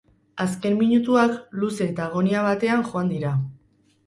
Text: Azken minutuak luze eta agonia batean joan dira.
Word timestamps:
Azken 0.45 0.77
minutuak 0.79 1.35
luze 1.65 1.85
eta 1.89 2.07
agonia 2.09 2.43
batean 2.49 2.83
joan 2.89 3.13
dira. 3.15 3.37